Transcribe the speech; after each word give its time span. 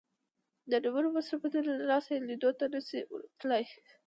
د 0.71 0.73
ډېرو 0.83 1.09
مصروفيتونو 1.17 1.69
له 1.79 1.85
لاسه 1.91 2.09
يې 2.15 2.19
ليدو 2.27 2.51
ته 2.59 2.65
نه 2.73 2.81
شي 2.87 2.99
ورتلای. 3.11 3.63